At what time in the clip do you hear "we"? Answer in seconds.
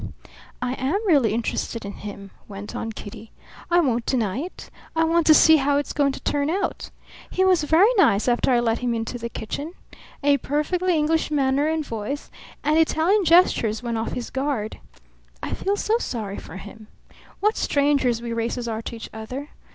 18.23-18.33